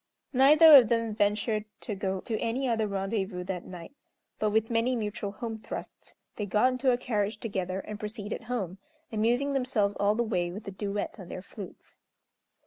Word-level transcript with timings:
Neither 0.33 0.75
of 0.77 0.89
them 0.89 1.13
ventured 1.13 1.65
to 1.81 1.93
go 1.93 2.21
to 2.21 2.35
any 2.39 2.67
other 2.67 2.87
rendezvous 2.87 3.43
that 3.43 3.65
night; 3.67 3.93
but, 4.39 4.49
with 4.49 4.71
many 4.71 4.95
mutual 4.95 5.31
home 5.31 5.59
thrusts, 5.59 6.15
they 6.37 6.47
got 6.47 6.71
into 6.71 6.89
a 6.91 6.97
carriage 6.97 7.37
together, 7.39 7.81
and 7.81 7.99
proceeded 7.99 8.45
home, 8.45 8.79
amusing 9.11 9.53
themselves 9.53 9.95
all 9.99 10.15
the 10.15 10.23
way 10.23 10.49
with 10.51 10.67
a 10.67 10.71
duet 10.71 11.19
on 11.19 11.27
their 11.29 11.43
flutes. 11.43 11.97